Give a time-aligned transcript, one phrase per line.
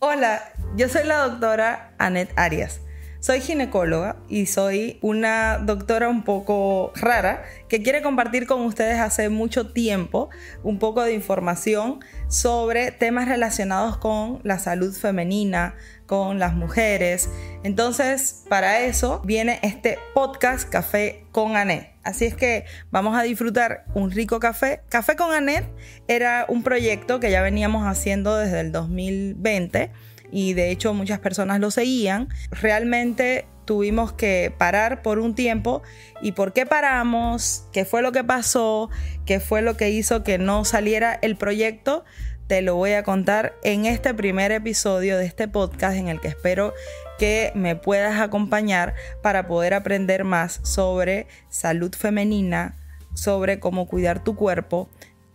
[0.00, 2.80] Hola, yo soy la doctora Annette Arias.
[3.18, 9.28] Soy ginecóloga y soy una doctora un poco rara que quiere compartir con ustedes hace
[9.28, 10.30] mucho tiempo
[10.62, 11.98] un poco de información
[12.28, 15.74] sobre temas relacionados con la salud femenina,
[16.06, 17.28] con las mujeres.
[17.64, 21.97] Entonces, para eso viene este podcast Café con Anet.
[22.08, 24.80] Así es que vamos a disfrutar un rico café.
[24.88, 25.66] Café con Anet
[26.08, 29.90] era un proyecto que ya veníamos haciendo desde el 2020
[30.32, 32.30] y de hecho muchas personas lo seguían.
[32.50, 35.82] Realmente tuvimos que parar por un tiempo.
[36.22, 37.66] ¿Y por qué paramos?
[37.74, 38.88] ¿Qué fue lo que pasó?
[39.26, 42.06] ¿Qué fue lo que hizo que no saliera el proyecto?
[42.46, 46.28] Te lo voy a contar en este primer episodio de este podcast en el que
[46.28, 46.72] espero
[47.18, 52.76] que me puedas acompañar para poder aprender más sobre salud femenina,
[53.14, 54.88] sobre cómo cuidar tu cuerpo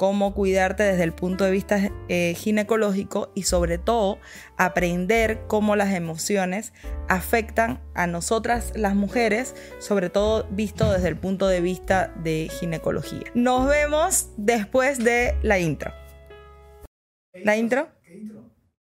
[0.04, 4.20] cómo cuidarte desde el punto de vista eh, ginecológico y sobre todo
[4.58, 6.74] aprender cómo las emociones
[7.08, 13.32] afectan a nosotras las mujeres, sobre todo visto desde el punto de vista de ginecología.
[13.34, 15.94] Nos vemos después de la intro.
[17.34, 17.88] ¿La intro?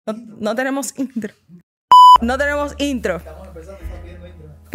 [0.08, 1.34] No, no tenemos intro.
[2.22, 3.22] No tenemos intro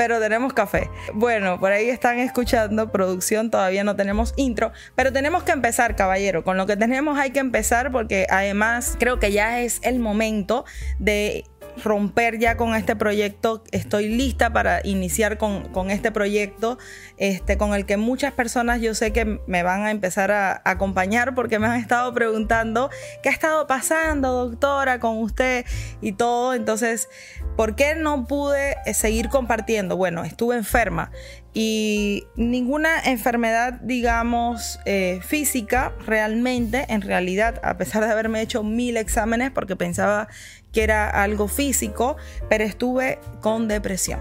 [0.00, 0.88] pero tenemos café.
[1.12, 6.42] Bueno, por ahí están escuchando producción, todavía no tenemos intro, pero tenemos que empezar, caballero.
[6.42, 10.64] Con lo que tenemos hay que empezar porque además creo que ya es el momento
[10.98, 11.44] de
[11.82, 13.62] romper ya con este proyecto.
[13.72, 16.78] Estoy lista para iniciar con, este proyecto,
[17.16, 21.34] este, con el que muchas personas yo sé que me van a empezar a, acompañar
[21.34, 22.90] porque me han estado preguntando
[23.22, 25.64] qué ha estado pasando, doctora, con usted
[26.00, 26.54] y todo.
[26.54, 27.08] Entonces,
[27.56, 29.96] ¿por qué no pude eh, seguir compartiendo?
[29.96, 31.10] Bueno, estuve enferma
[31.52, 38.96] y ninguna enfermedad, digamos, eh, física realmente, en realidad, a pesar de haberme hecho mil
[38.96, 40.28] exámenes porque pensaba
[40.72, 42.16] que era algo físico,
[42.48, 44.20] pero estuve con depresión.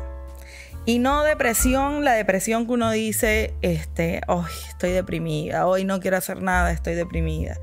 [0.86, 6.18] Y no depresión, la depresión que uno dice, este, hoy estoy deprimida, hoy no quiero
[6.18, 7.58] hacer nada, estoy deprimida.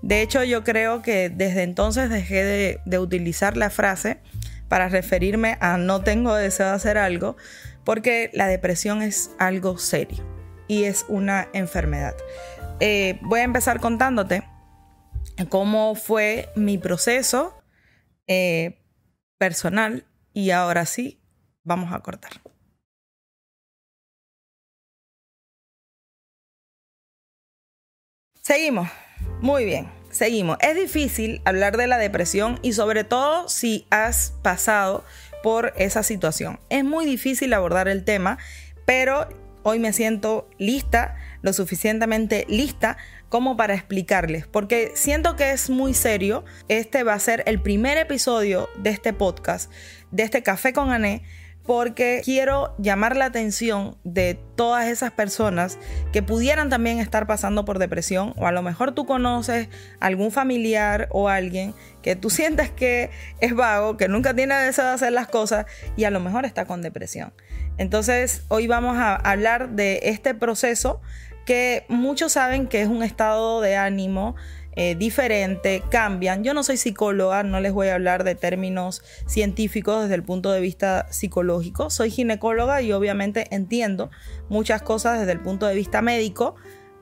[0.00, 4.18] De hecho, yo creo que desde entonces dejé de, de utilizar la frase
[4.66, 7.36] para referirme a no tengo deseo de hacer algo,
[7.84, 10.24] porque la depresión es algo serio
[10.68, 12.14] y es una enfermedad.
[12.80, 14.42] Eh, voy a empezar contándote
[15.48, 17.54] cómo fue mi proceso
[18.26, 18.80] eh,
[19.38, 21.20] personal y ahora sí,
[21.64, 22.32] vamos a cortar.
[28.40, 28.88] Seguimos.
[29.40, 30.56] Muy bien, seguimos.
[30.60, 35.04] Es difícil hablar de la depresión y sobre todo si has pasado
[35.42, 36.60] por esa situación.
[36.70, 38.38] Es muy difícil abordar el tema,
[38.84, 39.28] pero
[39.62, 42.96] hoy me siento lista, lo suficientemente lista
[43.28, 46.44] como para explicarles, porque siento que es muy serio.
[46.68, 49.72] Este va a ser el primer episodio de este podcast,
[50.10, 51.22] de este café con Ané
[51.64, 55.78] porque quiero llamar la atención de todas esas personas
[56.12, 59.68] que pudieran también estar pasando por depresión o a lo mejor tú conoces
[60.00, 64.92] algún familiar o alguien que tú sientes que es vago, que nunca tiene deseo de
[64.92, 67.32] hacer las cosas y a lo mejor está con depresión.
[67.78, 71.00] Entonces hoy vamos a hablar de este proceso
[71.46, 74.36] que muchos saben que es un estado de ánimo
[74.74, 76.44] eh, diferente, cambian.
[76.44, 80.50] Yo no soy psicóloga, no les voy a hablar de términos científicos desde el punto
[80.50, 81.90] de vista psicológico.
[81.90, 84.10] Soy ginecóloga y obviamente entiendo
[84.48, 86.54] muchas cosas desde el punto de vista médico,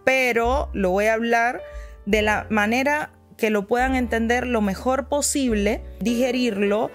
[0.04, 1.62] pero lo voy a hablar
[2.06, 6.90] de la manera que lo puedan entender lo mejor posible, digerirlo,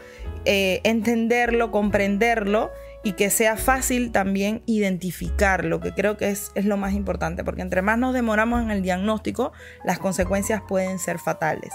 [0.46, 2.70] eh, entenderlo, comprenderlo
[3.06, 7.84] y que sea fácil también identificarlo, que creo que es, lo más importante, porque entre
[7.84, 11.72] más nos demoramos en el diagnóstico, las consecuencias pueden ser fatales.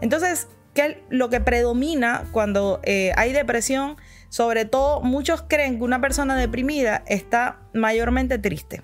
[0.00, 3.96] Entonces, ¿qué lo que predomina cuando eh, hay depresión?
[4.28, 8.82] Sobre todo, muchos creen que una persona deprimida está mayormente triste.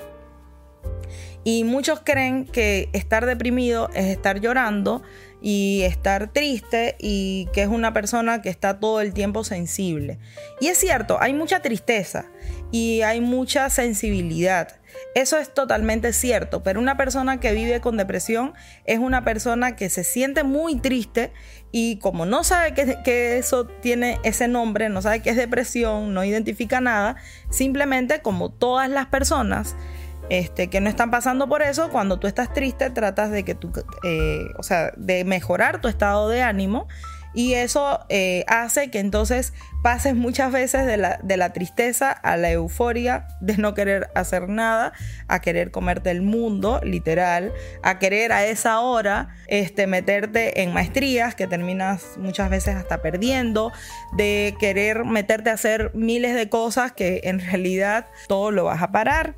[1.43, 5.03] Y muchos creen que estar deprimido es estar llorando
[5.41, 10.19] y estar triste y que es una persona que está todo el tiempo sensible.
[10.61, 12.27] Y es cierto, hay mucha tristeza
[12.73, 14.81] y hay mucha sensibilidad.
[15.15, 18.55] Eso es totalmente cierto, pero una persona que vive con depresión
[18.85, 21.33] es una persona que se siente muy triste
[21.71, 26.15] y como no sabe que, que, eso tiene ese nombre, no sabe que es depresión,
[26.15, 27.17] no identifica nada,
[27.51, 29.77] simplemente como todas las personas
[30.31, 33.73] este, que no están pasando por eso, cuando tú estás triste tratas de que tú,
[34.05, 36.87] eh, o sea, de mejorar tu estado de ánimo
[37.35, 39.53] Y eso eh, hace que entonces
[39.83, 44.49] pases muchas veces de la, de la, tristeza a la euforia de no querer hacer
[44.49, 44.93] nada,
[45.29, 47.53] a querer comerte el mundo, literal,
[47.83, 53.73] a querer a esa hora este, meterte en maestrías que terminas muchas veces hasta perdiendo,
[54.17, 58.91] de querer meterte a hacer miles de cosas que en realidad todo lo vas a
[58.91, 59.37] parar.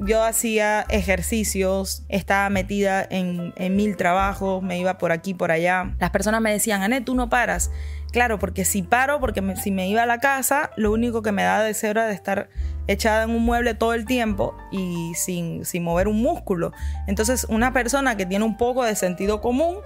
[0.00, 5.96] Yo hacía ejercicios, estaba metida en, mil trabajos, me iba por aquí, por allá.
[5.98, 7.72] Las personas me decían, Anet, tú no paras.
[8.12, 11.42] Claro, porque si paro, porque si me iba a la casa, lo único que me
[11.42, 12.48] da deseo era de estar
[12.86, 16.72] echada en un mueble todo el tiempo y sin, sin mover un músculo.
[17.08, 19.78] Entonces, una persona que tiene un poco de sentido común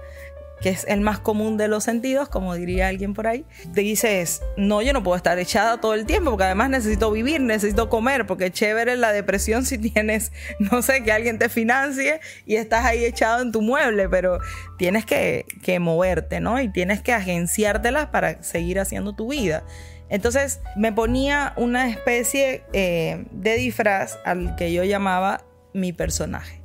[0.63, 4.41] que es el más común de los sentidos, como diría alguien por ahí, te dices,
[4.55, 8.25] no, yo no puedo estar echada todo el tiempo, porque además necesito vivir, necesito comer,
[8.25, 13.03] porque chévere la depresión si tienes, no sé, que alguien te financie y estás ahí
[13.03, 14.39] echado en tu mueble, pero
[14.77, 15.45] tienes que,
[15.81, 16.61] moverte, ¿no?
[16.61, 19.65] Y tienes que agenciártelas para seguir haciendo tu vida.
[20.07, 25.43] Entonces me ponía una especie eh, de disfraz al que yo llamaba
[25.73, 26.61] mi personaje.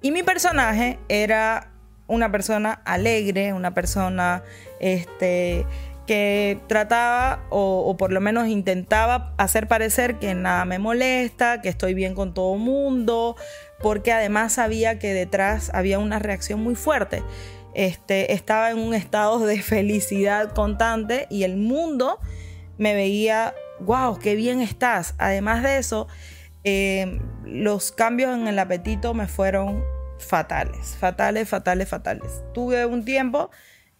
[0.00, 1.73] Y mi personaje era
[2.06, 4.42] una persona alegre, una persona
[4.80, 5.66] este,
[6.06, 11.94] que trataba o, por lo menos intentaba hacer parecer que nada me molesta, que estoy
[11.94, 13.36] bien con todo mundo,
[13.80, 17.22] porque además sabía que detrás había una reacción muy fuerte.
[17.74, 22.20] Este, estaba en un estado de felicidad constante y el mundo
[22.76, 25.14] me veía, wow, qué bien estás.
[25.18, 26.06] Además de eso,
[26.64, 29.82] eh, los cambios en el apetito me fueron
[30.18, 32.42] fatales, fatales, fatales, fatales.
[32.52, 33.50] Tuve un tiempo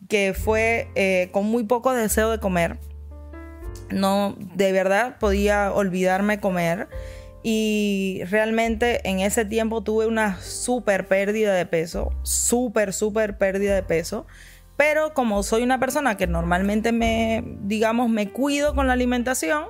[0.09, 2.79] que fue eh, con muy poco deseo de comer.
[3.91, 6.89] No, de verdad podía olvidarme comer.
[7.43, 13.83] Y realmente en ese tiempo tuve una súper pérdida de peso, súper, súper pérdida de
[13.83, 14.27] peso.
[14.77, 19.65] Pero como soy una persona que normalmente me, digamos, me cuido con la alimentación,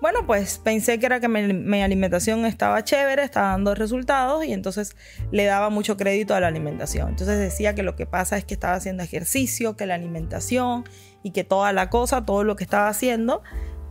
[0.00, 4.96] bueno, pues pensé que era que mi, alimentación estaba chévere, estaba dando resultados y entonces
[5.32, 7.08] le daba mucho crédito a la alimentación.
[7.08, 10.84] Entonces decía que lo que pasa es que estaba haciendo ejercicio, que la alimentación
[11.22, 13.42] y que toda la cosa, todo lo que estaba haciendo,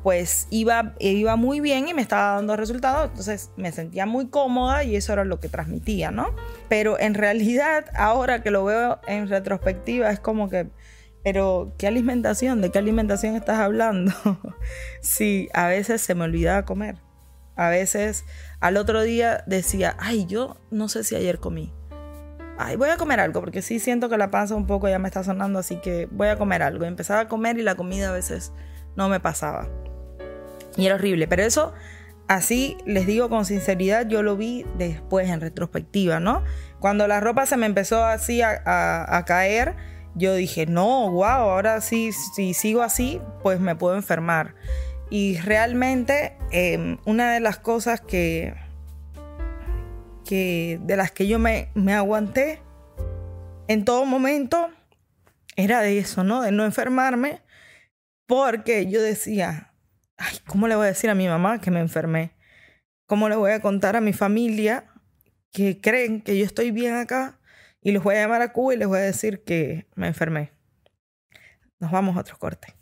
[0.01, 3.09] pues iba, iba muy bien y me estaba dando resultados.
[3.09, 6.33] Entonces me sentía muy cómoda y eso era lo que transmitía, ¿no?
[6.69, 10.69] Pero en realidad, ahora que lo veo en retrospectiva, es como que
[11.27, 12.61] pero, ¿qué alimentación?
[12.61, 14.13] ¿De qué alimentación estás hablando?
[15.01, 16.99] sí, a veces se me olvidaba comer.
[17.57, 18.23] A veces
[18.61, 21.73] al otro día decía, ay, yo no sé si ayer comí.
[22.57, 25.09] Ay, voy a comer algo, porque sí siento que la panza un poco ya me
[25.09, 26.85] está sonando, así que voy a comer algo.
[26.85, 28.53] Empezaba a comer y la comida a veces
[28.95, 29.67] no me pasaba.
[30.77, 31.73] Y era horrible, pero eso,
[32.29, 36.45] así les digo con sinceridad, yo lo vi después en retrospectiva, ¿no?
[36.79, 39.75] Cuando la ropa se me empezó así a, a caer,
[40.17, 44.55] yo dije, no, wow, ahora sí, si sigo así, pues me puedo enfermar.
[45.09, 48.55] Y realmente em, una de las cosas que,
[50.25, 52.61] que de las que yo me, me aguanté
[53.67, 54.69] en todo momento
[55.55, 56.41] era de eso, ¿no?
[56.41, 57.41] De no enfermarme,
[58.25, 59.73] porque yo decía,
[60.17, 62.31] ay, ¿cómo le voy a decir a mi mamá que me enfermé?
[63.05, 64.85] ¿Cómo le voy a contar a mi familia
[65.51, 67.36] que creen que yo estoy bien acá
[67.87, 70.51] y los voy a llamar a Cuba y les voy a decir que me enfermé.
[71.79, 72.75] Nos vamos a otro corte.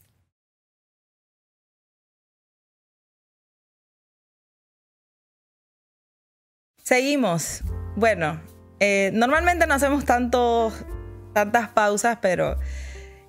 [6.82, 7.62] Seguimos.
[7.96, 8.42] Bueno,
[8.80, 12.58] eh, normalmente no hacemos tantas pausas, pero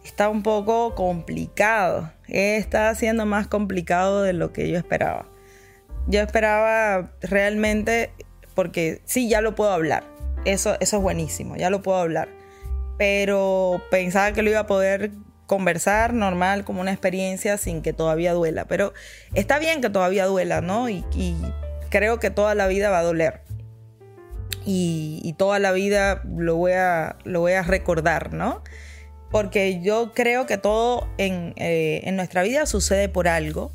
[0.03, 2.11] está un poco complicado.
[2.27, 5.29] Está siendo más complicado de lo que yo esperaba.
[6.07, 8.15] Yo esperaba realmente,
[8.55, 10.16] porque sí, ya lo puedo hablar
[10.47, 12.29] eso, eso es buenísimo, ya lo puedo hablar.
[12.99, 15.11] Pero pensaba que lo iba a poder
[15.47, 18.65] conversar normal, como una experiencia, sin que todavía duela.
[18.67, 18.93] Pero
[19.35, 20.89] está bien que todavía duela, ¿no?
[20.89, 21.05] Y,
[21.89, 23.43] creo que toda la vida va a doler.
[24.65, 28.63] Y, toda la vida lo voy, a, lo voy a recordar, ¿no?
[29.31, 33.73] Porque yo creo que todo en, eh, en nuestra vida sucede por algo.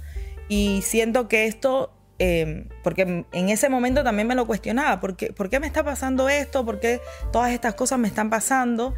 [0.49, 5.33] Y siento que esto Em, porque en ese momento también me lo cuestionaba, ¿por qué,
[5.33, 6.63] ¿por qué me está pasando esto?
[6.63, 7.01] ¿Por qué
[7.31, 8.93] todas estas cosas me están pasando?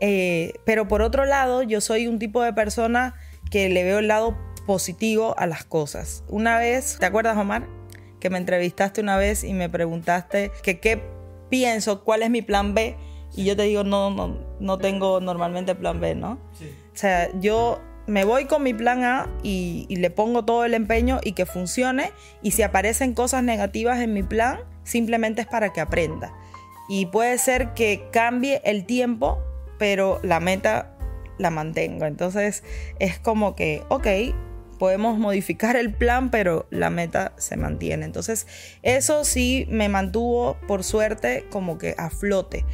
[0.00, 3.14] Eh, pero por otro lado, yo soy un tipo de persona
[3.50, 6.24] que le veo el lado positivo a las cosas.
[6.28, 7.66] Una vez, ¿te acuerdas, Omar?
[8.20, 11.02] Que me entrevistaste una vez y me preguntaste que qué
[11.48, 12.98] pienso, cuál es mi plan B.
[13.34, 16.38] Y yo te digo, no, no, no tengo normalmente plan B, ¿no?
[16.58, 16.70] Sí.
[16.92, 21.20] O sea, yo me voy con mi plan A y, le pongo todo el empeño
[21.22, 22.12] y que funcione.
[22.42, 26.32] Y si aparecen cosas negativas en mi plan, simplemente es para que aprenda.
[26.88, 29.38] Y puede ser que cambie el tiempo,
[29.78, 30.96] pero la meta
[31.38, 32.04] la mantengo.
[32.06, 32.64] Entonces
[32.98, 34.06] es como que, ok,
[34.78, 38.04] podemos modificar el plan, pero la meta se mantiene.
[38.04, 38.46] Entonces
[38.82, 42.64] eso sí me mantuvo, por suerte, como que a flote.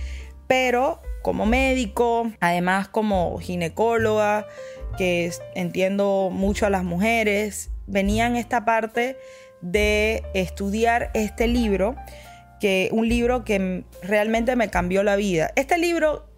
[0.47, 4.47] Pero como médico, además como ginecóloga,
[4.99, 9.17] que entiendo mucho a las mujeres, venía en esta parte
[9.63, 11.97] de estudiar este libro,
[12.61, 15.53] que un libro que realmente me cambió la vida.
[15.55, 16.29] Este libro,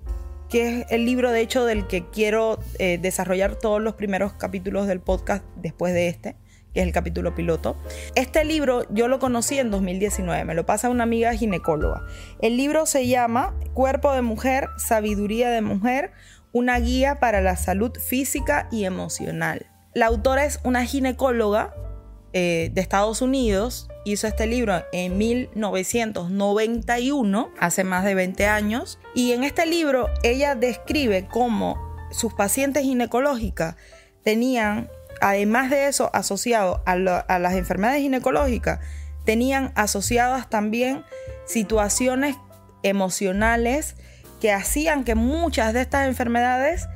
[0.50, 4.86] que es el libro de hecho del que quiero eh, desarrollar todos los primeros capítulos
[4.86, 6.36] del podcast después de este,
[6.74, 7.76] que es el capítulo piloto.
[8.14, 12.02] Este libro yo lo conocí en 2019, me lo pasa una amiga ginecóloga.
[12.42, 16.12] El libro se llama Cuerpo de Mujer, Sabiduría de Mujer,
[16.52, 19.66] una guía para la salud física y emocional.
[19.94, 21.74] La autora es una ginecóloga
[22.32, 23.88] eh, de Estados Unidos.
[24.04, 28.98] Hizo este libro en 1991, hace más de 20 años.
[29.14, 31.76] Y en este libro ella describe cómo
[32.12, 33.76] sus pacientes ginecológicas
[34.22, 34.88] tenían,
[35.20, 38.80] además de eso, asociado a, a las enfermedades ginecológicas,
[39.24, 41.04] tenían asociadas también
[41.46, 42.36] situaciones
[42.82, 43.96] emocionales
[44.40, 46.88] que hacían que muchas de estas enfermedades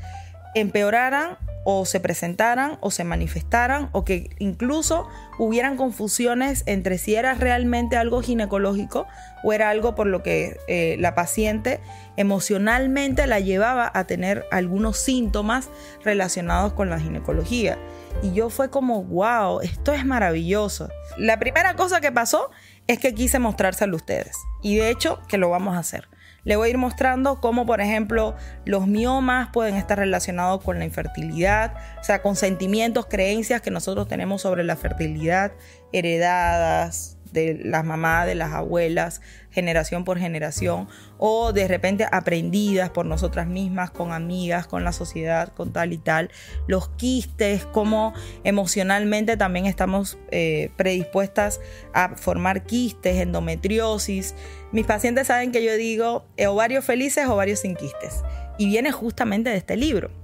[0.54, 5.08] empeoraran o se presentaran o se manifestaran o que incluso
[5.38, 9.06] hubieran confusiones entre si era realmente algo ginecológico
[9.42, 11.80] o era algo por lo que eh, la paciente
[12.16, 15.70] emocionalmente la llevaba a tener algunos síntomas
[16.04, 17.78] relacionados con la ginecología.
[18.22, 20.88] Y yo fue como, wow, esto es maravilloso.
[21.16, 22.50] La primera cosa que pasó
[22.86, 24.36] es que quise mostrárselo a ustedes.
[24.62, 26.08] Y de hecho que lo vamos a hacer.
[26.44, 30.84] Le voy a ir mostrando cómo, por ejemplo, los miomas pueden estar relacionados con la
[30.84, 35.52] infertilidad, o sea, con sentimientos, creencias que nosotros tenemos sobre la fertilidad,
[35.92, 39.20] heredadas de las mamás, de las abuelas,
[39.54, 45.52] generación por generación, o de repente aprendidas por nosotras mismas, con amigas, con la sociedad,
[45.54, 46.30] con tal y tal.
[46.66, 51.61] Los quistes, cómo emocionalmente también estamos eh, predispuestas
[51.92, 54.34] a formar quistes, endometriosis.
[54.73, 58.23] Mis pacientes saben que yo digo eh, ovarios felices, ovarios sin quistes.
[58.58, 60.24] Y viene justamente de este libro.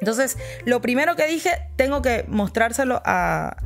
[0.00, 3.56] Entonces, lo primero que dije, tengo que mostrárselo a,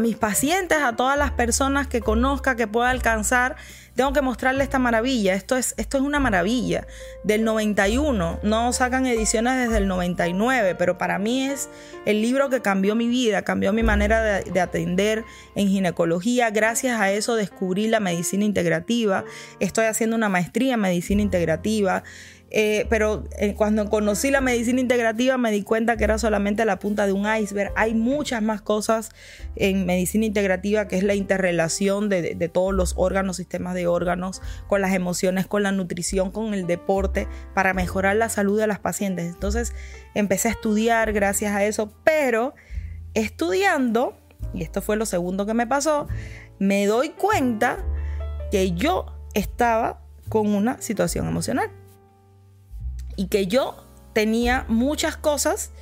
[0.00, 3.56] mis pacientes, a todas las personas que conozca, que pueda alcanzar.
[3.94, 5.34] Tengo que mostrarle esta maravilla.
[5.34, 6.86] Esto es, esto es una maravilla.
[7.24, 11.68] Del 91, no sacan ediciones desde el 99, pero para mí es
[12.04, 15.24] el libro que cambió mi vida, cambió mi manera de, de atender
[15.56, 16.50] en ginecología.
[16.50, 19.24] Gracias a eso descubrí la medicina integrativa.
[19.58, 22.04] Estoy haciendo una maestría en medicina integrativa.
[22.50, 26.78] Eh, pero eh, cuando conocí la medicina integrativa me di cuenta que era solamente la
[26.78, 27.72] punta de un iceberg.
[27.76, 29.10] Hay muchas más cosas
[29.56, 34.40] en medicina integrativa que es la interrelación de, de, todos los órganos, sistemas de órganos,
[34.66, 38.78] con las emociones, con la nutrición, con el deporte, para mejorar la salud de las
[38.78, 39.26] pacientes.
[39.26, 39.74] Entonces
[40.14, 42.54] empecé a estudiar gracias a eso, pero
[43.12, 44.16] estudiando,
[44.54, 46.08] y esto fue lo segundo que me pasó,
[46.58, 47.84] me doy cuenta
[48.50, 50.00] que yo estaba
[50.30, 51.70] con una situación emocional
[53.18, 53.74] y que yo
[54.14, 55.72] tenía muchas cosas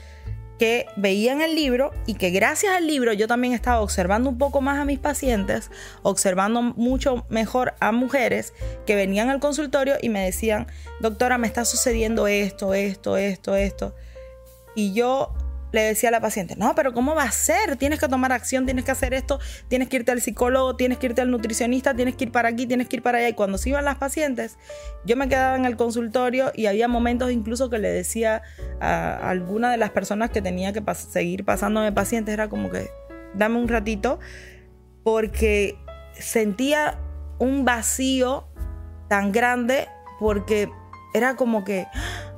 [0.58, 4.38] que veía en el libro y que gracias al libro yo también estaba observando un
[4.38, 5.70] poco más a mis pacientes,
[6.02, 8.54] observando mucho mejor a mujeres
[8.86, 10.66] que venían al consultorio y me decían,
[11.00, 13.94] doctora, me está sucediendo esto, esto, esto, esto.
[14.74, 15.34] Y yo
[15.72, 17.76] le decía a la paciente, no, pero ¿cómo va a ser?
[17.76, 21.06] Tienes que tomar acción, tienes que hacer esto, tienes que irte al psicólogo, tienes que
[21.06, 23.28] irte al nutricionista, tienes que ir para aquí, tienes que ir para allá.
[23.28, 24.58] Y cuando se iban las pacientes,
[25.04, 28.42] yo me quedaba en el consultorio y había momentos incluso que le decía
[28.80, 32.88] a alguna de las personas que tenía que seguir pasándome pacientes, era como que,
[33.34, 34.18] dame un ratito,
[35.02, 35.76] porque
[36.12, 36.98] sentía
[37.38, 38.48] un vacío
[39.08, 40.68] tan grande porque
[41.14, 42.32] era como que ¡ah!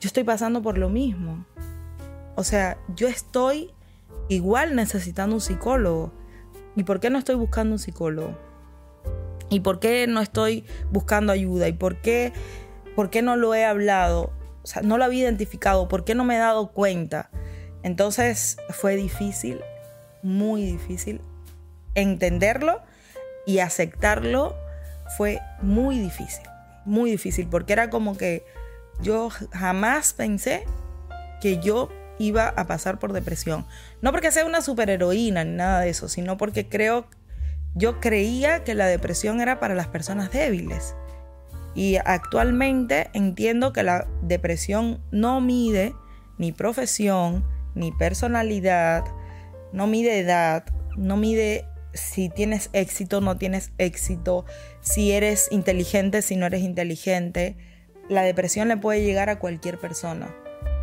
[0.00, 1.46] yo estoy pasando por lo mismo
[2.36, 3.72] o sea, yo estoy
[4.28, 6.12] igual necesitando un psicólogo.
[6.76, 8.36] ¿Y por qué no estoy buscando un psicólogo?
[9.50, 11.68] ¿Y por qué no estoy buscando ayuda?
[11.68, 12.32] ¿Y por qué,
[12.96, 14.32] por qué no lo he hablado?
[14.62, 15.88] O sea, no lo había identificado.
[15.88, 17.30] ¿Por qué no me he dado cuenta?
[17.82, 19.60] Entonces fue difícil,
[20.22, 21.20] muy difícil.
[21.94, 22.80] Entenderlo
[23.46, 24.56] y aceptarlo
[25.16, 26.44] fue muy difícil.
[26.86, 27.46] Muy difícil.
[27.46, 28.44] Porque era como que
[29.02, 30.64] yo jamás pensé
[31.40, 33.66] que yo iba a pasar por depresión.
[34.02, 37.06] No porque sea una superheroína ni nada de eso, sino porque creo,
[37.74, 40.94] yo creía que la depresión era para las personas débiles.
[41.74, 45.94] Y actualmente entiendo que la depresión no mide
[46.38, 47.44] ni profesión,
[47.74, 49.04] ni personalidad,
[49.72, 50.64] no mide edad,
[50.96, 54.44] no mide si tienes éxito, no tienes éxito,
[54.80, 57.56] si eres inteligente, si no eres inteligente.
[58.08, 60.32] La depresión le puede llegar a cualquier persona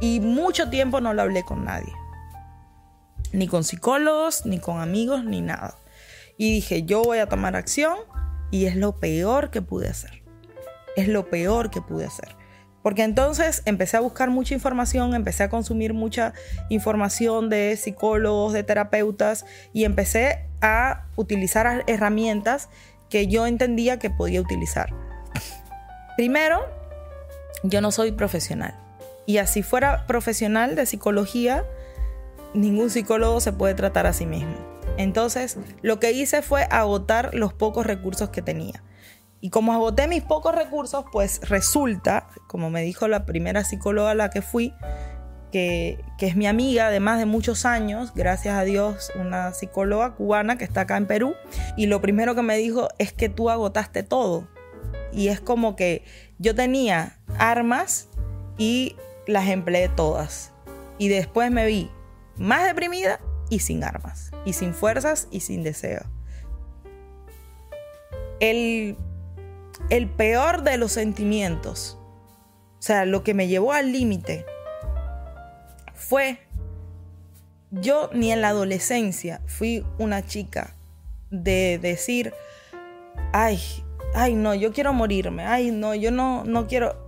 [0.02, 1.94] Y mucho tiempo no lo hablé con nadie.
[3.32, 5.76] Ni con psicólogos, ni con amigos, ni nada.
[6.38, 7.96] Y dije, yo voy a tomar acción
[8.50, 10.24] y es lo peor que pude hacer.
[10.98, 12.36] Es lo peor que pude hacer.
[12.82, 16.34] Porque entonces empecé a buscar mucha información, empecé a consumir mucha
[16.70, 22.70] información de psicólogos, de terapeutas y empecé a utilizar herramientas
[23.10, 24.90] que yo entendía que podía utilizar.
[26.18, 26.66] Primero,
[27.64, 28.76] yo no soy profesional.
[29.32, 31.64] Y así fuera profesional de psicología,
[32.54, 34.54] ningún psicólogo se puede tratar a sí mismo.
[34.98, 38.84] Entonces, lo que hice fue agotar los pocos recursos que tenía.
[39.40, 44.16] Y como agoté mis pocos recursos, pues resulta, como me dijo la primera psicóloga a
[44.16, 44.74] la que fui,
[45.50, 50.14] que, que, es mi amiga de más de muchos años, gracias a Dios, una psicóloga
[50.16, 51.36] cubana que está acá en Perú,
[51.78, 54.50] y lo primero que me dijo es que tú agotaste todo.
[55.14, 56.04] Y es como que
[56.38, 58.10] yo tenía armas
[58.58, 58.98] y
[59.28, 60.52] las empleé todas.
[60.98, 61.90] Y después me vi
[62.38, 66.02] más deprimida y sin armas, y sin fuerzas y sin deseo.
[68.40, 68.98] El,
[69.90, 71.98] el peor de los sentimientos,
[72.80, 74.46] o sea, lo que me llevó al límite,
[75.94, 76.40] fue,
[77.70, 80.76] yo ni en la adolescencia fui una chica
[81.30, 82.34] de decir,
[83.34, 83.60] ay,
[84.14, 87.01] ay, no, yo quiero morirme, ay, no, yo no, no quiero,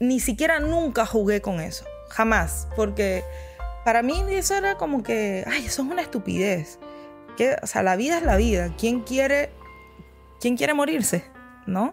[0.00, 3.24] ni siquiera nunca jugué con eso, jamás, porque
[3.84, 6.78] para mí eso era como que, ay, eso es una estupidez.
[7.62, 8.74] O sea, la vida es la vida.
[8.76, 9.50] ¿Quién quiere,
[10.40, 11.24] quién quiere morirse?
[11.66, 11.92] ¿No?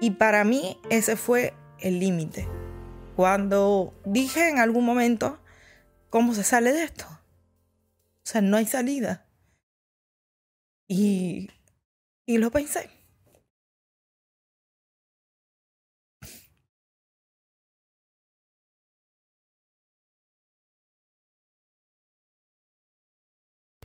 [0.00, 2.46] Y para mí ese fue el límite.
[3.16, 5.40] Cuando dije en algún momento,
[6.10, 7.06] ¿cómo se sale de esto?
[7.08, 9.26] O sea, no hay salida.
[10.86, 11.50] Y,
[12.26, 12.90] y lo pensé.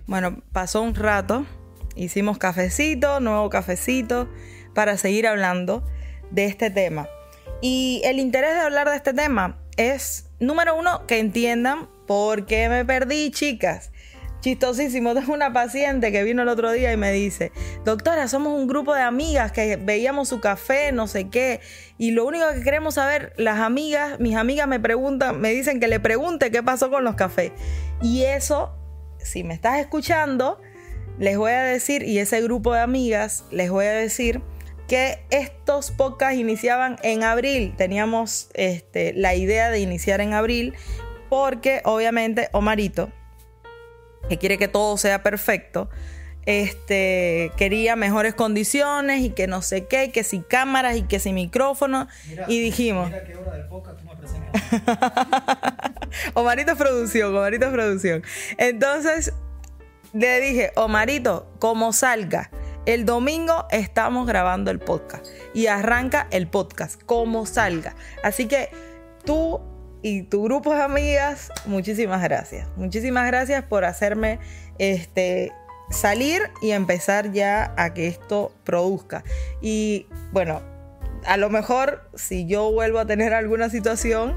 [0.07, 1.47] Bueno, pasó un rato,
[1.95, 4.29] hicimos cafecito, nuevo cafecito,
[4.75, 5.83] para seguir hablando
[6.29, 7.09] de este tema.
[7.59, 12.69] Y el interés de hablar de este tema es, número uno, que entiendan por qué
[12.69, 13.91] me perdí, chicas.
[14.41, 17.51] Chistosísimo, tengo una paciente que vino el otro día y me dice,
[17.83, 21.61] doctora, somos un grupo de amigas que veíamos su café, no sé qué,
[21.97, 25.87] y lo único que queremos saber, las amigas, mis amigas me preguntan, me dicen que
[25.87, 27.53] le pregunte qué pasó con los cafés.
[28.03, 28.71] Y eso
[29.25, 30.61] si me estás escuchando,
[31.19, 34.41] les voy a decir, y ese grupo de amigas, les voy a decir
[34.87, 37.73] que estos podcasts iniciaban en abril.
[37.75, 40.75] Teníamos este, la idea de iniciar en abril
[41.29, 43.09] porque obviamente Omarito,
[44.29, 45.89] que quiere que todo sea perfecto,
[46.45, 51.33] este, quería mejores condiciones y que no sé qué, que si cámaras y que si
[51.33, 52.07] micrófonos.
[52.47, 53.07] y dijimos...
[53.07, 53.99] Mira qué hora del podcast
[56.33, 58.23] Omarito es producción, Omarito es producción.
[58.57, 59.33] Entonces
[60.13, 62.49] le dije, Omarito, como salga,
[62.85, 67.95] el domingo estamos grabando el podcast y arranca el podcast, como salga.
[68.23, 68.69] Así que
[69.25, 69.61] tú
[70.01, 72.67] y tu grupo de amigas, muchísimas gracias.
[72.75, 74.39] Muchísimas gracias por hacerme
[74.77, 75.51] este
[75.89, 79.23] salir y empezar ya a que esto produzca.
[79.61, 80.61] Y bueno,
[81.25, 84.33] a lo mejor si yo vuelvo a tener alguna situación,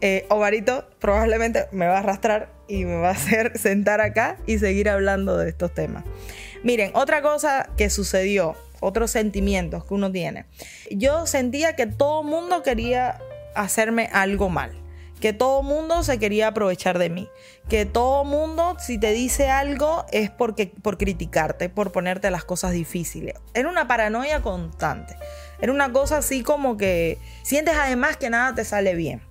[0.00, 4.58] eh, Omarito probablemente me va a arrastrar y me va a hacer sentar acá y
[4.58, 6.04] seguir hablando de estos temas.
[6.62, 10.46] Miren, otra cosa que sucedió, otros sentimientos que uno tiene.
[10.90, 13.18] Yo sentía que todo mundo quería
[13.54, 14.80] hacerme algo mal
[15.20, 17.28] que todo mundo se quería aprovechar de mí,
[17.68, 22.72] que todo mundo si te dice algo es porque por criticarte, por ponerte las cosas
[22.72, 23.34] difíciles.
[23.54, 25.14] Era una paranoia constante.
[25.60, 29.22] Era una cosa así como que sientes además que nada te sale bien.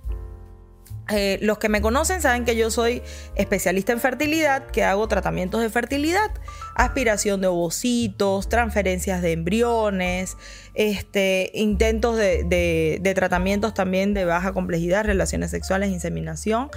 [1.12, 3.02] Eh, los que me conocen saben que yo soy
[3.36, 6.30] especialista en fertilidad, que hago tratamientos de fertilidad,
[6.76, 10.38] aspiración de ovocitos, transferencias de embriones,
[10.76, 16.70] este, intentos de, de tratamientos también de baja complejidad, relaciones sexuales, inseminación.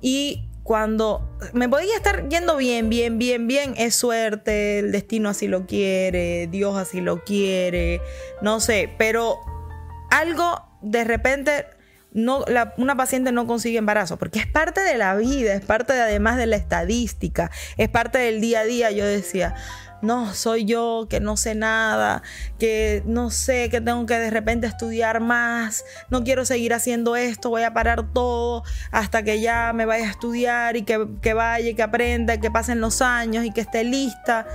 [0.00, 5.46] Y cuando me podía estar yendo bien, bien, bien, bien, es suerte, el destino así
[5.46, 8.00] lo quiere, Dios así lo quiere,
[8.42, 9.38] no sé, pero
[10.10, 11.66] algo de repente
[12.14, 12.44] no,
[12.78, 16.46] una paciente no consigue embarazo, porque es parte de la vida, es parte además de
[16.46, 18.90] la estadística, es parte del día a día.
[18.92, 19.56] Yo decía,
[20.04, 22.22] no, soy yo que no sé nada,
[22.58, 27.50] que no sé, que tengo que de repente estudiar más, no quiero seguir haciendo esto,
[27.50, 31.70] voy a parar todo hasta que ya me vaya a estudiar y que, que vaya
[31.70, 34.46] y que aprenda, que pasen los años y que esté lista.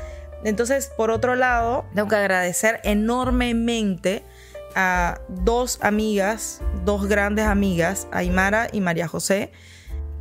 [0.43, 4.23] Entonces, por otro lado, tengo que agradecer enormemente
[4.75, 9.51] a dos amigas, dos grandes amigas, Aymara y María José,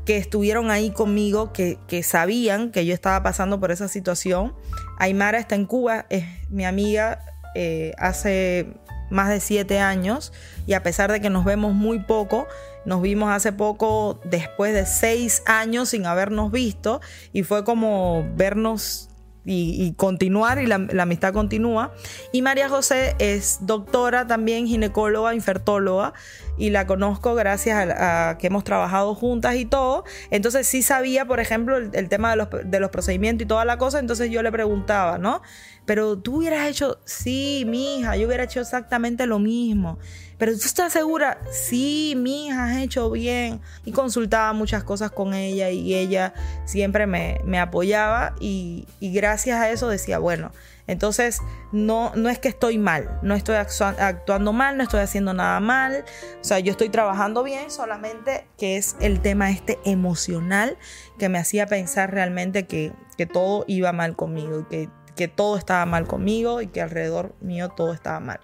[0.09, 4.55] que estuvieron ahí conmigo, que, que sabían que yo estaba pasando por esa situación.
[4.99, 7.21] Aymara está en Cuba, es mi amiga
[7.55, 8.73] eh, hace
[9.11, 10.33] más de siete años
[10.67, 12.47] y a pesar de que nos vemos muy poco,
[12.87, 17.03] nos vimos hace poco después de seis años sin habernos visto
[17.35, 19.11] y fue como vernos
[19.45, 21.93] y, continuar y la, amistad continúa.
[22.33, 26.15] Y María José es doctora también, ginecóloga, infertóloga
[26.59, 30.05] y la conozco gracias a, que hemos trabajado juntas y todo.
[30.31, 33.79] Entonces sí sabía, por ejemplo, el, tema de los, de los, procedimientos y toda la
[33.79, 34.01] cosa.
[34.01, 35.41] Entonces yo le preguntaba, ¿no?
[35.87, 39.99] Pero tú hubieras hecho, sí, mi hija, yo hubiera hecho exactamente lo mismo.
[40.37, 43.61] Pero tú estás segura, sí, mi hija has hecho bien.
[43.85, 49.59] Y consultaba muchas cosas con ella y ella siempre me, me apoyaba y, y gracias
[49.61, 50.53] a eso decía, bueno,
[50.89, 55.61] entonces, no, no es que estoy mal, no estoy actuando mal, no estoy haciendo nada
[55.61, 56.07] mal,
[56.41, 60.79] o sea, yo estoy trabajando bien, solamente que es el tema este emocional
[61.19, 62.93] que me hacía pensar realmente que,
[63.31, 67.93] todo iba mal conmigo, que, que todo estaba mal conmigo y que alrededor mío todo
[67.93, 68.41] estaba mal.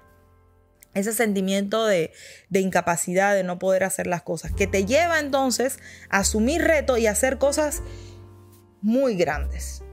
[0.93, 2.13] Ese sentimiento de,
[2.51, 5.79] de, incapacidad, de no poder hacer las cosas, que te lleva entonces
[6.11, 7.83] a asumir retos y hacer cosas
[8.83, 9.85] muy grandes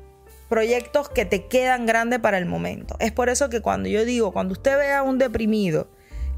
[0.52, 2.98] proyectos que te quedan grandes para el momento.
[3.00, 5.90] Es por eso que cuando yo digo, cuando usted vea a un deprimido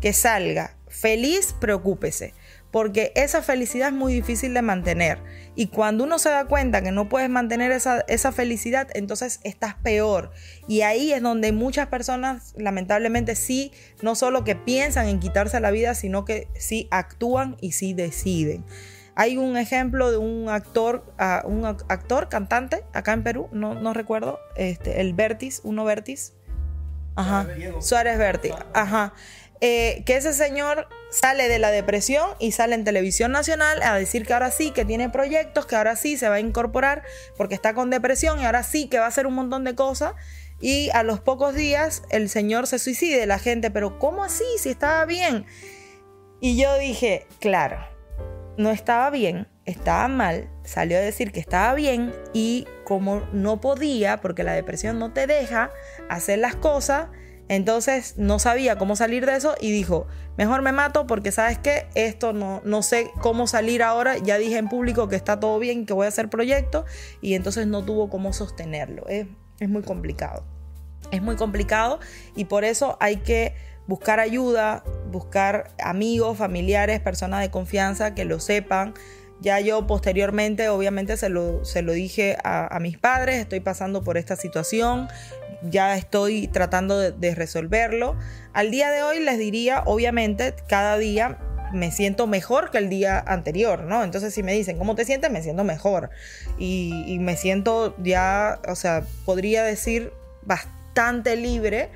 [0.01, 2.35] que salga feliz, preocúpese,
[2.69, 5.17] porque esa felicidad es muy difícil de mantener.
[5.55, 9.73] Y cuando uno se da cuenta que no puedes mantener esa, esa felicidad, entonces estás
[9.81, 10.29] peor.
[10.67, 13.71] Y ahí es donde muchas personas, lamentablemente, sí,
[14.03, 18.63] no solo que piensan en quitarse la vida, sino que sí actúan y sí deciden.
[19.15, 23.93] Hay un ejemplo de un actor, uh, un actor, cantante, acá en Perú, no, no
[23.93, 26.33] recuerdo, este, el Vertis, uno Vertis.
[27.15, 27.47] Ajá.
[27.79, 28.53] Suárez Vertis.
[28.73, 29.13] Ajá.
[29.65, 34.25] Eh, que ese señor sale de la depresión y sale en televisión nacional a decir
[34.25, 37.03] que ahora sí, que tiene proyectos, que ahora sí se va a incorporar
[37.37, 40.15] porque está con depresión y ahora sí que va a hacer un montón de cosas.
[40.59, 44.43] Y a los pocos días el señor se suicide, la gente, pero ¿cómo así?
[44.57, 45.45] Si estaba bien.
[46.41, 47.77] Y yo dije, claro,
[48.57, 54.21] no estaba bien, estaba mal, salió a decir que estaba bien y como no podía,
[54.21, 55.71] porque la depresión no te deja
[56.09, 57.07] hacer las cosas,
[57.49, 61.87] entonces no sabía cómo salir de eso y dijo, mejor me mato porque sabes que
[61.95, 65.85] esto no, no sé cómo salir ahora, ya dije en público que está todo bien,
[65.85, 66.85] que voy a hacer proyectos
[67.21, 69.07] y entonces no tuvo cómo sostenerlo.
[69.07, 69.27] Es,
[69.59, 70.45] es muy complicado.
[71.11, 71.99] Es muy complicado
[72.35, 73.53] y por eso hay que
[73.87, 78.93] buscar ayuda, buscar amigos, familiares, personas de confianza que lo sepan.
[79.41, 84.17] Ya yo posteriormente, obviamente, se lo, se lo dije a, mis padres, estoy pasando por
[84.17, 85.09] esta situación,
[85.63, 88.15] ya estoy tratando de, resolverlo.
[88.53, 91.39] Al día de hoy les diría, obviamente, cada día
[91.73, 94.03] me siento mejor que el día anterior, ¿no?
[94.03, 95.29] Entonces si me dicen, ¿cómo te sientes?
[95.31, 96.09] Me siento mejor.
[96.57, 101.89] Y, y me siento ya, o sea, podría decir bastante libre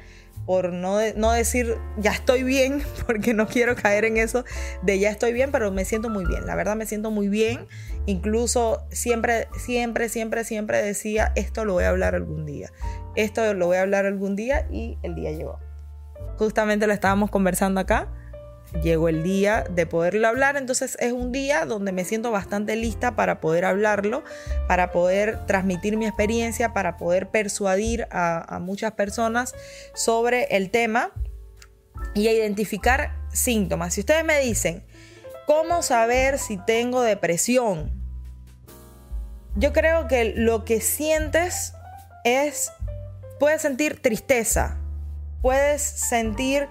[0.48, 4.46] por no, no decir ya estoy bien, porque no quiero caer en eso
[4.82, 7.68] de ya estoy bien, pero me siento muy bien, la verdad me siento muy bien.
[8.08, 12.72] Incluso siempre, siempre, siempre, siempre decía, esto lo voy a hablar algún día,
[13.16, 15.60] esto lo voy a hablar algún día y el día llegó.
[16.38, 18.08] Justamente lo estábamos conversando acá
[18.74, 23.16] llegó el día de poderlo hablar, entonces es un día donde me siento bastante lista
[23.16, 24.24] para poder hablarlo,
[24.68, 29.56] para poder transmitir mi experiencia, para poder persuadir a, muchas personas
[29.94, 31.12] sobre el tema
[32.14, 33.94] y a identificar síntomas.
[33.94, 34.84] Si ustedes me dicen,
[35.46, 37.92] ¿cómo saber si tengo depresión?
[39.56, 41.74] Yo creo que lo que sientes
[42.24, 42.72] es,
[43.40, 44.78] puedes sentir tristeza,
[45.42, 46.68] puedes sentir,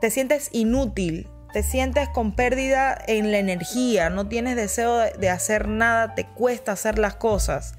[0.00, 5.68] te sientes inútil, te sientes con pérdida en la energía, no tienes deseo de, hacer
[5.68, 7.74] nada, te cuesta hacer las cosas.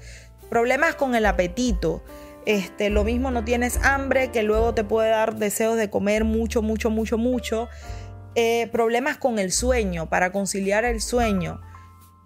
[0.48, 2.02] Problemas con el apetito.
[2.46, 6.62] Este, lo mismo no tienes hambre, que luego te puede dar deseos de comer mucho,
[6.62, 7.68] mucho, mucho, mucho.
[8.34, 11.60] Eh, problemas con el sueño, para conciliar el sueño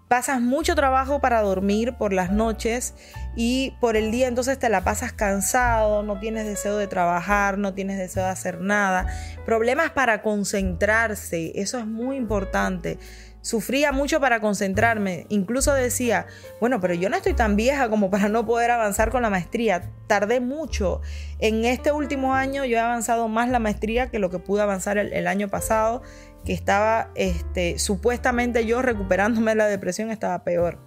[0.07, 2.93] pasas mucho trabajo para dormir por las noches
[3.35, 7.73] y por el día entonces te la pasas cansado, no tienes deseo de trabajar, no
[7.73, 9.07] tienes deseo de hacer nada.
[9.45, 12.99] Problemas para concentrarse, eso es muy importante.
[13.45, 16.25] Sufría mucho para concentrarme, incluso decía,
[16.59, 19.91] bueno, pero yo no estoy tan vieja como para no poder avanzar con la maestría.
[20.07, 21.01] Tardé mucho.
[21.37, 24.97] En este último año yo he avanzado más la maestría que lo que pude avanzar
[24.97, 26.01] el, año pasado
[26.43, 30.79] que estaba este, supuestamente yo recuperándome de la depresión estaba peor.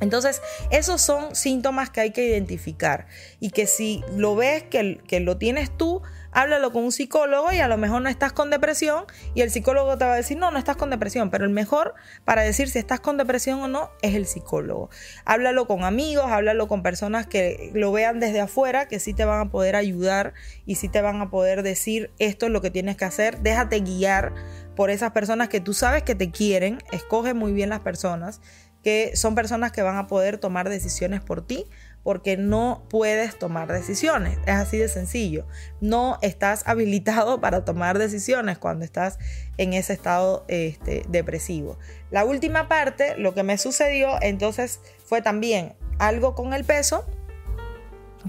[0.00, 3.06] Entonces, esos son síntomas que hay que identificar
[3.38, 6.00] y que si lo ves que, que, lo tienes tú,
[6.36, 9.96] háblalo con un psicólogo y a lo mejor no estás con depresión y el psicólogo
[9.96, 11.94] te va a decir, no, no estás con depresión, pero el mejor
[12.26, 14.90] para decir si estás con depresión o no es el psicólogo.
[15.24, 19.40] Háblalo con amigos, háblalo con personas que lo vean desde afuera, que sí te van
[19.40, 20.34] a poder ayudar
[20.66, 23.80] y sí te van a poder decir esto es lo que tienes que hacer, déjate
[23.80, 24.34] guiar
[24.76, 28.42] por esas personas que tú sabes que te quieren, escoge muy bien las personas
[28.86, 31.66] que son personas que van a poder tomar decisiones por ti
[32.06, 34.38] porque no puedes tomar decisiones.
[34.46, 35.44] Es así de sencillo.
[35.80, 39.18] No estás habilitado para tomar decisiones cuando estás
[39.58, 41.80] en ese estado este, depresivo.
[42.12, 47.04] La última parte, lo que me sucedió entonces fue también algo con el peso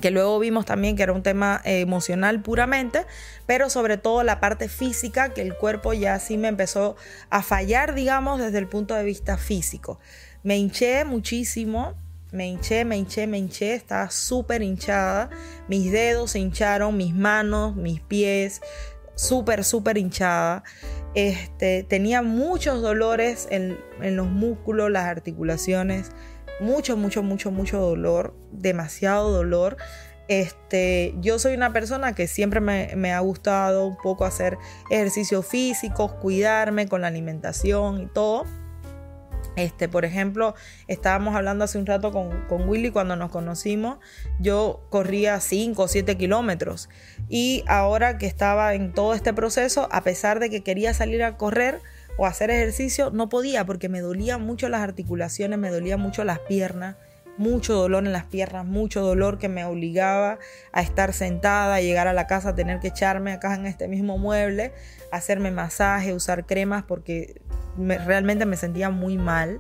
[0.02, 3.06] que luego vimos también que era un tema eh, emocional puramente,
[3.46, 6.96] pero sobre todo la parte física, que el cuerpo ya sí me empezó
[7.30, 10.00] a fallar, digamos, desde el punto de vista físico.
[10.44, 11.96] Me hinché muchísimo,
[12.32, 15.30] me hinché, me hinché, me hinché, estaba súper hinchada,
[15.68, 18.62] mis dedos se hincharon, mis manos, mis pies,
[19.16, 20.64] súper, súper hinchada.
[21.16, 26.12] Este, tenía muchos dolores en, en los músculos, las articulaciones,
[26.60, 29.78] mucho, mucho, mucho, mucho dolor, demasiado dolor.
[30.28, 34.58] Este, yo soy una persona que siempre me, me, ha gustado un poco hacer
[34.90, 38.46] ejercicios físicos, cuidarme con la alimentación y todo.
[39.58, 40.54] Este, por ejemplo,
[40.88, 43.98] estábamos hablando hace un rato con, con Willy cuando nos conocimos.
[44.40, 46.90] Yo corría 5 o 7 kilómetros.
[47.28, 51.38] Y ahora que estaba en todo este proceso, a pesar de que quería salir a
[51.38, 51.82] correr
[52.20, 56.40] o hacer ejercicio, no podía porque me dolían mucho las articulaciones, me dolían mucho las
[56.40, 56.96] piernas
[57.38, 60.40] mucho dolor en las piernas, mucho dolor que me obligaba
[60.72, 63.88] a estar sentada, a llegar a la casa, a tener que echarme acá en este
[63.88, 64.74] mismo mueble,
[65.12, 67.42] hacerme masaje, usar cremas porque
[67.78, 69.60] realmente me sentía muy mal.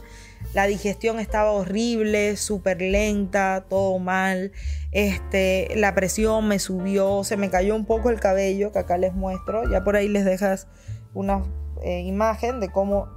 [0.54, 4.52] La digestión estaba horrible, súper lenta, todo mal.
[4.92, 9.14] Este, la presión me subió, se me cayó un poco el cabello, que acá les
[9.14, 9.70] muestro.
[9.70, 10.68] Ya por ahí les dejas
[11.14, 11.44] una
[11.84, 13.08] eh, imagen de cómo...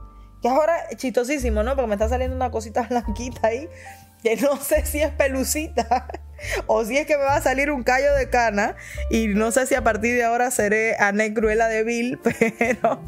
[0.43, 1.77] Que ahora chistosísimo, ¿no?
[1.77, 3.69] Porque me está saliendo una cosita blanquita ahí,
[4.23, 6.09] que no sé si es pelucita
[6.67, 8.77] o si es que me va a salir un callo de cana.
[9.11, 12.19] Y no sé si a partir de ahora seré Ané Cruela de Bill,
[12.59, 13.01] pero...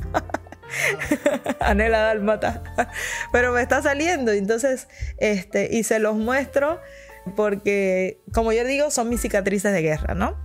[1.61, 2.62] Anela Dalmata.
[3.31, 6.81] Pero me está saliendo, entonces, este, y se los muestro
[7.37, 10.37] porque, como yo digo, son mis cicatrices de guerra, ¿no?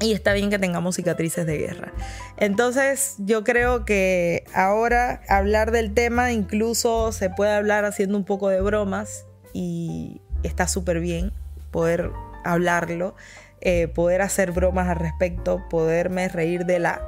[0.00, 1.92] Y está bien que tengamos cicatrices de guerra.
[2.36, 8.48] Entonces, yo creo que ahora hablar del tema incluso se puede hablar haciendo un poco
[8.48, 11.32] de bromas y está súper bien
[11.70, 12.10] poder
[12.44, 13.14] hablarlo,
[13.60, 17.02] eh, poder hacer bromas al respecto, poderme reír de la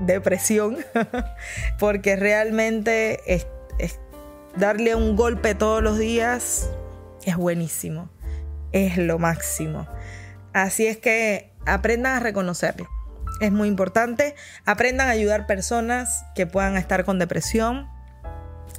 [0.00, 0.78] depresión,
[1.78, 3.20] porque realmente
[4.56, 6.70] darle un golpe todos los días
[7.24, 8.08] es buenísimo,
[8.72, 9.86] es lo máximo.
[10.52, 12.88] Así es que aprendan a reconocerlo.
[13.40, 14.34] Es muy importante.
[14.64, 17.88] Aprendan a ayudar personas que puedan estar con depresión.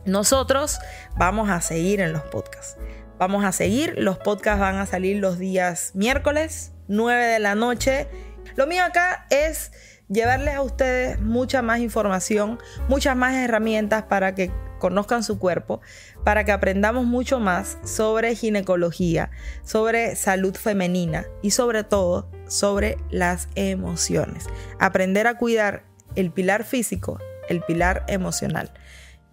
[0.06, 0.80] Nosotros
[1.18, 2.78] vamos a seguir en los podcasts.
[3.18, 3.96] Vamos a seguir.
[3.98, 8.08] Los podcasts van a salir los días miércoles, 9 de la noche.
[8.56, 9.72] Lo mío acá es
[10.08, 15.82] llevarles a ustedes mucha más información, muchas más herramientas para que conozcan su cuerpo,
[16.24, 19.32] para que aprendamos mucho más sobre ginecología,
[19.64, 24.46] sobre salud femenina y sobre todo sobre las emociones.
[24.80, 28.72] Aprender a cuidar el pilar físico, el pilar emocional.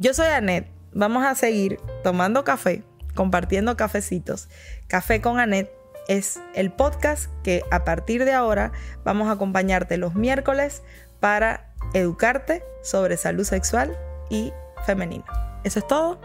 [0.02, 2.82] Yo soy Anet, vamos a seguir tomando café,
[3.14, 4.48] compartiendo cafecitos,
[4.88, 5.70] café con Anet
[6.08, 8.72] es el podcast que a partir de ahora
[9.04, 10.82] vamos a acompañarte los miércoles
[11.20, 13.96] para educarte sobre salud sexual
[14.28, 14.52] y
[14.86, 15.60] femenina.
[15.62, 16.20] Eso es todo.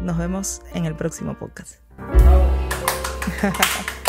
[0.00, 1.76] Nos vemos en el próximo podcast.